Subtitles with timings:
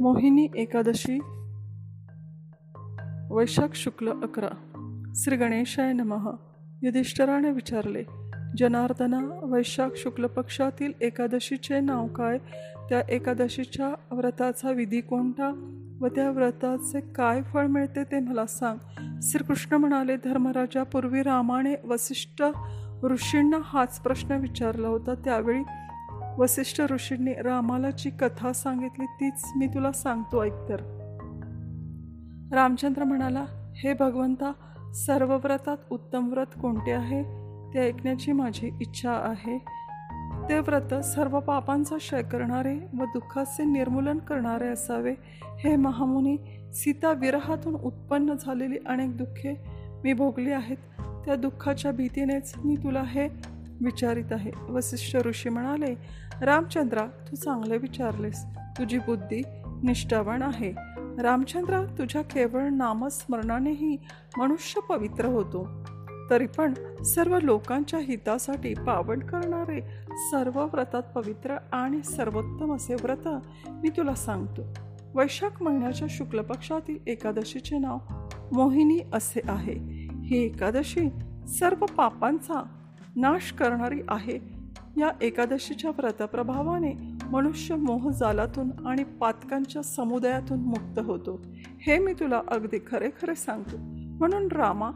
[0.00, 1.18] मोहिनी एकादशी
[3.30, 4.48] वैशाख शुक्ल अकरा
[5.16, 6.30] श्री गणेशाय नमः.
[6.82, 8.04] युधिष्ठराने विचारले
[8.58, 12.38] जनार्दना वैशाख शुक्ल पक्षातील एकादशीचे नाव काय?
[12.88, 15.76] त्या एकादशीच्या व्रताचा विधी कोणता?
[16.00, 18.78] व त्या व्रताचे काय फळ मिळते ते मला सांग.
[19.22, 22.42] श्रीकृष्ण म्हणाले धर्मराजा पूर्वी रामाने वसिष्ठ
[23.04, 25.62] ऋषींना हाच प्रश्न विचारला होता त्यावेळी
[26.40, 30.76] वसिष्ठ ऋषींनी रामाला जी कथा सांगितली तीच मी तुला सांगतो ऐकतर
[32.52, 33.44] रामचंद्र म्हणाला
[33.76, 34.52] हे भगवंता
[34.94, 37.22] सर्व व्रतात उत्तम व्रत कोणते आहे?
[37.74, 39.58] ते ऐकण्याची माझी इच्छा आहे.
[40.48, 45.14] ते व्रत सर्व पापांचा क्षय करणारे व दुःखाचे निर्मूलन करणारे असावे.
[45.60, 46.36] हे महामुनी
[46.72, 49.64] सीता विरहातून उत्पन्न झालेली अनेक दुःखे
[50.04, 50.76] मी भोगली आहेत.
[51.24, 53.28] त्या दुःखाच्या भीतीनेच मी तुला हे
[53.84, 54.50] विचारित आहे.
[54.68, 55.94] वसिष्ठ ऋषी म्हणाले
[56.42, 58.44] रामचंद्रा तू चांगले विचारलेस.
[58.78, 59.42] तुझी बुद्धी
[59.82, 60.72] निष्ठावान आहे.
[61.22, 63.96] रामचंद्र तुझ्या केवळ नामस्मरणानेही
[64.38, 65.68] मनुष्य पवित्र होतो.
[66.30, 69.80] तरी पण सर्व लोकांच्या हितासाठी पावन करणारे
[70.30, 73.28] सर्व व्रतात पवित्र आणि सर्वोत्तम असे व्रत
[73.68, 74.62] मी तुला सांगतो.
[75.14, 77.98] वैशाख महिन्याच्या शुक्ल पक्षातील एकादशीचे नाव
[78.52, 80.08] मोहिनी असे आहे.
[80.22, 81.08] ही एकादशी
[81.48, 82.62] सर्व पापांचा
[83.16, 84.60] नाश करणारी आहे.
[84.96, 86.92] या एकादशीच्या व्रतप्रभावाने
[87.30, 91.46] मनुष्य मोहजालातून आणि पातकांच्या समुदायातून मुक्त होतो.
[91.80, 93.76] हे मी तुला अगदी खरे खरे सांगतो.
[94.18, 94.90] म्हणून रामा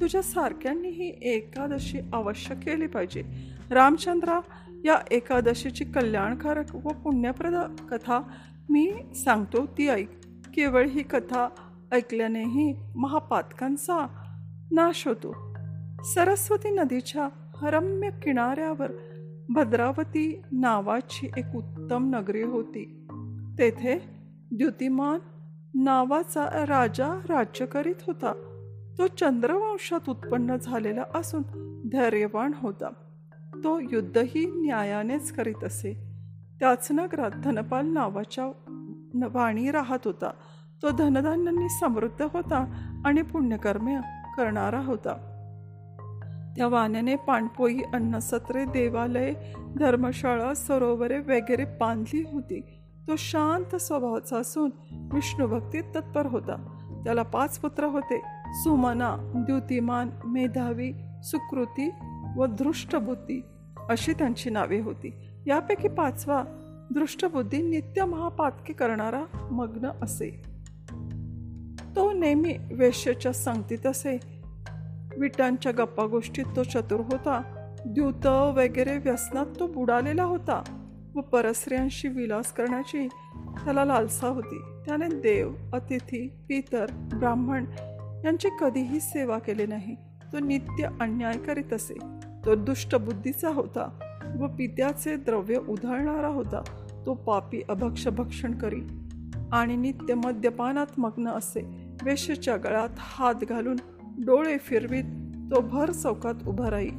[0.00, 3.24] तुझ्या सारख्यांनी ही एकादशी अवश्य केली पाहिजे.
[3.70, 4.40] रामचंद्रा
[4.84, 7.54] या एकादशीची कल्याणकारक व पुण्यप्रद
[7.90, 8.20] कथा
[8.70, 10.10] मी सांगतो ती ऐक.
[10.54, 11.48] केवळ ही कथा
[11.92, 14.06] ऐकल्यानेही महापातकांचा
[14.70, 15.56] नाश होतो.
[16.04, 17.28] सरस्वती नदीच्या
[17.62, 18.92] रम्य किनाऱ्यावर
[19.48, 23.06] भद्रावती नावाची एक उत्तम नगरी होती.
[23.58, 23.98] तेथे
[24.52, 25.18] द्युतिमान
[25.74, 28.32] नावाचा राजा राज्य करीत होता.
[28.98, 31.42] तो चंद्रवंशात उत्पन्न झालेला असून
[31.92, 32.88] धैर्यवान होता.
[33.64, 35.92] तो युद्धही न्यायानेच करीत असे.
[36.60, 38.46] त्याच नगरात धनपाल नावाच्या
[39.32, 40.30] वाणी राहत होता.
[40.82, 44.00] तो धनधान्यांनी समृद्ध होता आणि पुण्यकर्म
[44.36, 45.37] करणारा होता.
[46.58, 49.32] त्या वाण्याने पाणपोई अन्नसत्रे देवालय
[49.76, 52.60] धर्मशाळा सरोवरे वगैरे बांधली होती.
[53.08, 54.70] तो शांत स्वभावाचा असून
[55.12, 56.54] विष्णुभक्तीत तत्पर होता.
[57.04, 58.22] त्याला पाच पुत्र होते.
[58.54, 60.92] सुमना द्युतिमान मेधावी
[61.22, 61.90] सुकृती
[62.36, 63.42] व दृष्टबुद्धी
[63.88, 65.10] अशी त्यांची नावे होती.
[65.46, 66.44] यापैकी पाचवा
[66.94, 70.42] दृष्टबुद्धी नित्य महापातके करणारा मग्न असे.
[71.96, 74.37] तो नेहमी वेश्येच्या संगतीत असे.
[75.18, 77.54] विटांच्या गप्पा गोष्टीत तो चतुर होता.
[77.86, 80.62] द्यूत वगैरे व्यसनात तो बुडालेला होता
[81.14, 83.08] व परस्त्रियांशी विलास करण्याची
[83.64, 84.60] त्याला लालसा होती.
[84.86, 87.64] त्याने देव अतिथी पितर ब्राह्मण
[88.24, 89.94] यांची कधीही सेवा केली नाही.
[90.32, 91.94] तो नित्य अन्याय करीत असे.
[92.44, 93.98] तो दुष्ट बुद्धीचा होता
[94.40, 96.62] व पित्याचे द्रव्य उधळणारा होता.
[97.06, 98.80] तो पापी अभक्ष भक्षण करी
[99.52, 101.88] आणि नित्य मद्यपानात मग्न असे.
[102.02, 103.76] वेशच्या गळात हात घालून
[104.24, 105.04] डोळे फिरवीत
[105.50, 106.90] तो भर चौकात उभा राही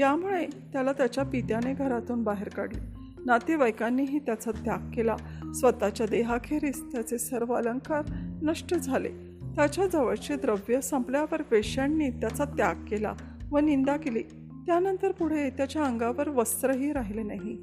[0.00, 2.80] यामुळे त्याला त्याच्या पित्याने घरातून बाहेर काढले.
[3.26, 5.16] नातेवाईकांनीही त्याचा त्याग केला.
[5.54, 8.02] स्वतःच्या देहाखेरीस त्याचे सर्व अलंकार
[8.42, 9.08] नष्ट झाले.
[9.56, 13.12] त्याच्या जवळचे द्रव्य संपल्यावर पेशंटनी त्याचा त्याग केला
[13.50, 14.22] व निंदा केली.
[14.66, 17.60] त्यानंतर पुढे त्याच्या अंगावर वस्त्रही राहिले नाही.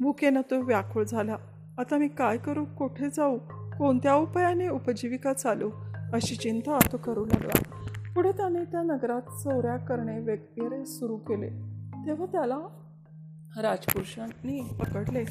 [0.00, 1.36] भुकेनं तो व्याकुळ झाला.
[1.78, 2.64] आता मी काय करू?
[2.64, 3.38] कुठे जाऊ?
[3.78, 5.70] कोणत्या उपायाने उपजीविका चालू?
[6.12, 7.77] अशी चिंता तो करू लागला.
[8.18, 11.48] पुढे त्याने त्या नगरात चोऱ्या करणे वगैरे सुरू केले.
[12.06, 12.58] तेव्हा त्याला
[13.62, 15.24] राजपुरुषांनी पकडले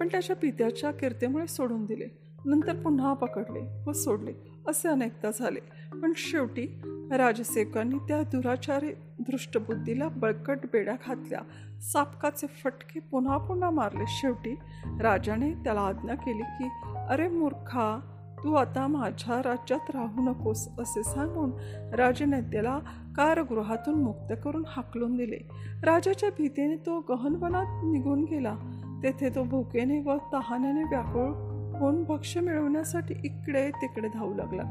[0.00, 2.36] पण त्याच्या पित्याच्या कीर्तीमुळे सोडून दिले.
[2.44, 4.32] नंतर पुन्हा पकडले व सोडले
[4.68, 5.58] असे अनेकदा झाले.
[6.02, 6.80] पण शेवटी
[7.10, 11.40] राजसेवकांनी त्या दुराचारी दृष्टबुद्धीला बळकट बेड्या घातल्या.
[11.80, 14.04] सापकाचे फटके पुन्हा पुन्हा मारले.
[14.06, 14.54] शेवटी
[15.00, 16.68] राजाने त्याला आज्ञा केली की
[17.08, 21.50] अरे मूर्खा तू आता माझ्या राज्यात राहू नकोस असे सांगून
[21.94, 22.78] राजाने त्याला
[23.16, 25.38] कारगृहातून मुक्त करून हाकलून दिले.
[25.82, 28.56] राजाच्या भीतीने तो गहनवनात निघून गेला.
[29.02, 34.62] तेथे तो भुकेने व तहाण्याने व्याकुळ होऊन भक्ष्य मिळवण्यासाठी इकडे तिकडे धावू लागला.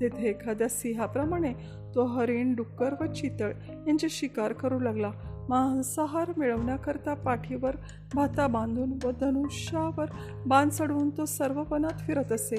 [0.00, 1.52] तेथे एखाद्या सिंहाप्रमाणे
[1.94, 3.50] तो हरिण डुक्कर व चितळ
[3.86, 5.10] यांचे शिकार करू लागला.
[5.48, 7.76] मांसाहार मिळवण्याकरता पाठीवर
[8.14, 10.06] भाता बांधून व धनुष्यावर
[10.46, 12.56] बाण चढवून तो सर्व वनात फिरत असे.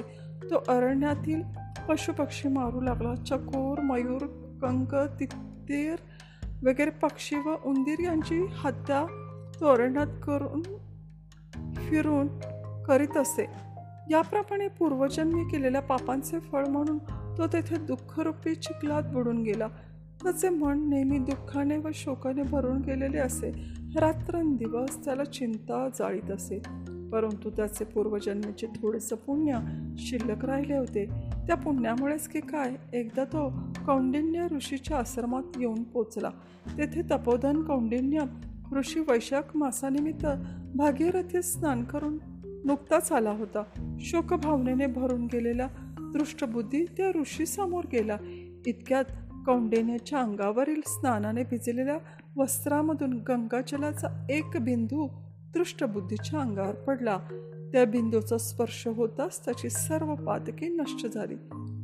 [0.50, 1.42] तो अरण्यातील
[1.88, 3.14] पशुपक्षी मारू लागला.
[3.14, 4.26] चकोर मयूर
[4.62, 5.96] कंक तित्तेर
[6.62, 9.06] वगैरे पक्षी व उंदीर यांची हत्या
[9.60, 10.62] तो अरण्यात करून
[11.74, 12.28] फिरून
[12.82, 13.46] करीत असे.
[14.10, 16.98] याप्रमाणे पूर्वजन्मी केलेल्या पापांचे फळ म्हणून
[17.38, 19.66] तो तेथे दुःखरूपी चिखलात बुडून गेला.
[20.26, 23.50] त्याचे मन नेहमी दुःखाने व शोकाने भरून गेलेले असे
[23.96, 26.58] रात्रंदिवस त्याला चिंता जाळीत असे.
[27.12, 29.58] परंतु त्याचे पूर्वजन्माचे थोडेसे पुण्य
[29.98, 31.06] शिल्लक राहिले होते.
[31.46, 33.50] त्या पुण्यामुळेच की काय एकदा तो
[33.86, 36.30] कौंडिन्य ऋषीच्या आश्रमात येऊन पोचला.
[36.78, 38.20] तेथे तपोधन कौंडिन्य
[38.76, 40.26] ऋषी वैशाख मासानिमित्त
[40.74, 42.18] भागीरथी स्नान करून
[42.64, 43.62] नुकताच आला होता.
[44.00, 45.68] शोकभावनेने भरून गेलेला
[46.00, 48.16] दृष्टबुद्धी त्या ऋषीसमोर गेला.
[48.66, 49.04] इतक्यात
[49.46, 51.98] कौंडिन्याच्या अंगावरील स्नानाने भिजलेल्या
[52.36, 55.08] वस्त्रामधून गंगाजलाचा एक बिंदू
[55.54, 57.18] दृष्टबुद्धीच्या अंगावर पडला.
[57.72, 61.34] त्या बिंदूचा स्पर्श होताच त्याची सर्व पातके नष्ट झाली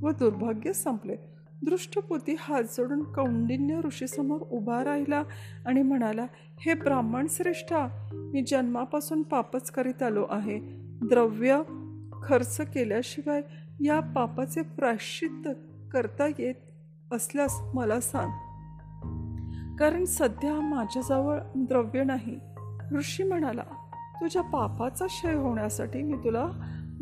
[0.03, 1.17] व दुर्भाग्य संपले.
[1.63, 5.23] दृष्टबुद्धी हात जोडून कौंडिन्य ऋषीसमोर उभा राहिला
[5.67, 6.27] आणि म्हणाला
[6.61, 10.59] हे ब्राह्मण श्रेष्ठा मी जन्मापासून पापच करीत आलो आहे.
[11.09, 11.63] द्रव्य
[12.23, 13.43] खर्च केल्याशिवाय
[13.81, 15.49] या पापाचे प्राश्चित्त
[15.93, 16.55] करता येत
[17.13, 18.31] असल्यास मला सांग.
[19.77, 22.39] कारण सध्या माझ्याजवळ द्रव्य नाही.
[22.93, 23.63] ऋषी म्हणाला
[24.21, 26.47] तुझ्या पापाचा क्षय होण्यासाठी मी तुला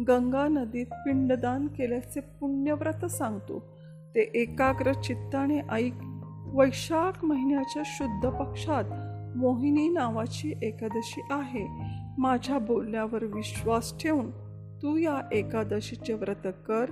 [0.08, 3.58] गंगा नदीत पिंडदान केल्याचे पुण्यव्रत सांगतो.
[4.14, 5.94] ते एकाग्र चित्ताने ऐक.
[6.52, 8.84] वैशाख महिन्याच्या शुद्ध पक्षात
[9.36, 11.66] मोहिनी नावाची एकादशी आहे.
[12.18, 14.30] माझ्या बोलण्यावर विश्वास ठेवून
[14.82, 16.90] तू या एकादशीचे व्रत कर.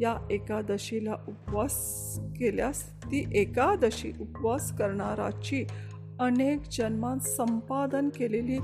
[0.00, 1.74] या एकादशीला उपवास
[2.18, 5.64] केल्यास ती एकादशी उपवास करणाराची
[6.20, 8.58] अनेक जन्मात संपादन केलेली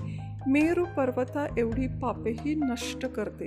[0.47, 3.47] मेरू पर्वता एवढी पापेही नष्ट करते.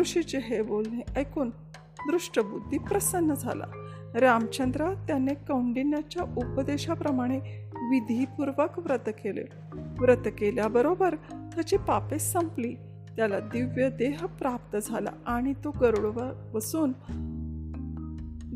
[0.00, 1.50] ऋषीचे हे बोलणे ऐकून
[2.10, 3.64] दृष्टबुद्धी प्रसन्न झाला.
[4.14, 7.38] रामचंद्र त्याने कौंडिन्याच्या उपदेशाप्रमाणे
[7.74, 9.44] विधीपूर्वक व्रत केले.
[9.98, 12.74] व्रत केल्याबरोबर त्याची पापे संपली.
[13.16, 16.92] त्याला दिव्य देह प्राप्त झाला आणि तो गरुडवर बसून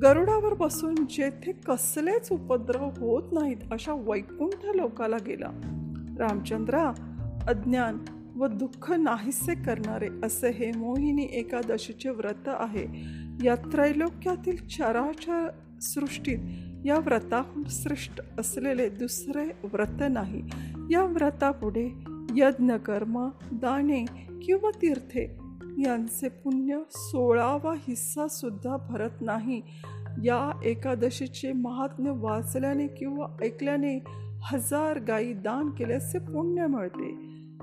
[0.02, 5.46] गरुडावर बसून जेथे कसलेच उपद्रव होत नाहीत अशा वैकुंठ लोकाला गेला.
[6.18, 6.92] रामचंद्रा
[7.48, 7.98] अज्ञान
[8.36, 12.86] व दुःख नाहीसे करणारे असे हे मोहिनी एकादशीचे व्रत आहे.
[13.44, 15.48] या त्रैलोक्यातील चराचर
[15.80, 16.38] सृष्टीत
[16.86, 20.42] या व्रताहून श्रेष्ठ असलेले दुसरे व्रत नाही.
[20.90, 24.04] या व्रतापुढे यज्ञ कर्म दाने
[24.42, 25.38] किंवा तीर्थे
[25.78, 29.62] यांचे पुण्य सोळावा हिस्सा सुद्धा भरत नाही.
[30.24, 34.04] या एकादशीचे महात्म्य वाचल्याने किंवा ऐकल्याने
[34.52, 37.14] हजार गायी दान केल्याचे पुण्य मिळते.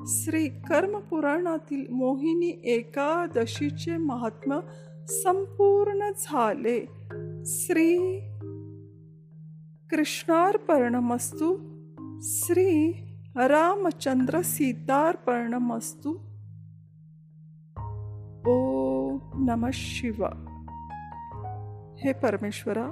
[0.08, 4.60] श्री कर्मपुराणातील मोहिनी एकादशीचे महात्म्य
[5.08, 6.88] संपूर्ण झाले.
[7.46, 8.20] श्री
[9.90, 11.58] कृष्णार्पणमस्तू.
[12.22, 13.05] श्री
[13.38, 16.10] रामचंद्र सीतार्पणमस्तु।
[18.50, 18.78] ओ
[19.34, 20.30] नम शिवा।
[22.04, 22.86] हे परमेश्वरा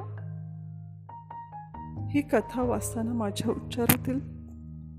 [2.10, 4.19] ही कथा वाचताना माझ्या उच्चारातील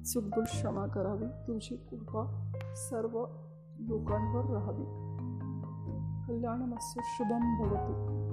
[0.02, 1.26] चुकबुल क्षमा करावी.
[1.26, 3.19] तुझी कृपा सर्व
[3.79, 4.85] लोकांवर राहावी.
[6.26, 8.23] कल्याणमस्तु शुभम भवतु.